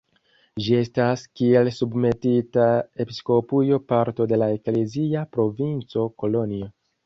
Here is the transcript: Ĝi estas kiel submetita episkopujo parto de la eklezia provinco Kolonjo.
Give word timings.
Ĝi 0.67 0.71
estas 0.77 1.25
kiel 1.41 1.69
submetita 1.75 2.65
episkopujo 3.05 3.79
parto 3.95 4.29
de 4.35 4.43
la 4.43 4.51
eklezia 4.57 5.25
provinco 5.39 6.11
Kolonjo. 6.25 6.77